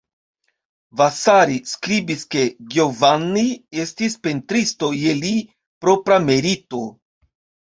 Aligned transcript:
Vasari 1.01 1.59
skribis 1.71 2.23
ke 2.35 2.41
Giovanni 2.77 3.43
estis 3.83 4.17
pentristo 4.25 4.91
je 5.03 5.15
li 5.21 5.35
propra 5.85 6.19
merito. 6.31 6.83